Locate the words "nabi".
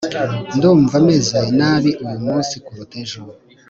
1.57-1.91